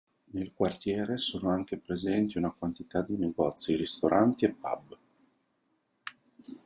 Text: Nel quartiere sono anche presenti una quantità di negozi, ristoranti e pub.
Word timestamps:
Nel 0.31 0.51
quartiere 0.51 1.19
sono 1.19 1.51
anche 1.51 1.77
presenti 1.77 2.39
una 2.39 2.49
quantità 2.51 3.03
di 3.03 3.15
negozi, 3.17 3.75
ristoranti 3.75 4.45
e 4.45 4.51
pub. 4.51 4.97